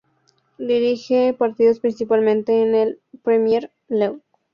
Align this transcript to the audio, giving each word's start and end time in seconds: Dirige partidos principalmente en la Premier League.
Dirige 0.57 1.35
partidos 1.35 1.79
principalmente 1.79 2.59
en 2.63 2.71
la 2.71 2.95
Premier 3.21 3.71
League. 3.87 4.21